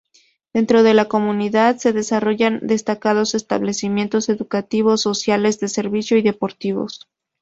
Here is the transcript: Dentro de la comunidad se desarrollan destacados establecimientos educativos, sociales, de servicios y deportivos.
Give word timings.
Dentro 0.51 0.81
de 0.81 0.95
la 0.95 1.05
comunidad 1.05 1.77
se 1.77 1.93
desarrollan 1.93 2.59
destacados 2.63 3.35
establecimientos 3.35 4.29
educativos, 4.29 5.03
sociales, 5.03 5.59
de 5.59 5.67
servicios 5.67 6.21
y 6.21 6.23
deportivos. 6.23 7.07